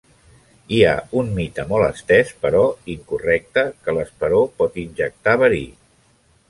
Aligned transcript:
Hi 0.77 0.79
ha 0.85 0.93
un 1.19 1.29
mite 1.35 1.65
molt 1.73 1.87
estès 1.89 2.31
però 2.47 2.63
incorrecte 2.95 3.67
que 3.85 3.97
l'esperó 3.99 4.43
pot 4.63 4.83
injectar 4.87 5.41
verí. 5.45 5.67